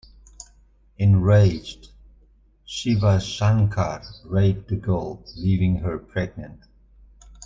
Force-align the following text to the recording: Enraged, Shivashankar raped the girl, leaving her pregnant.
Enraged, 0.97 1.89
Shivashankar 2.67 4.03
raped 4.25 4.69
the 4.69 4.75
girl, 4.75 5.23
leaving 5.37 5.75
her 5.75 5.99
pregnant. 5.99 6.61